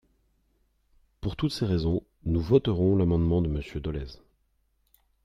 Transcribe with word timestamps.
Pour 1.19 1.35
toutes 1.35 1.51
ces 1.51 1.67
raisons, 1.67 2.01
nous 2.25 2.41
voterons 2.41 2.95
l’amendement 2.95 3.39
de 3.43 3.49
Monsieur 3.49 3.79
Dolez. 3.79 4.17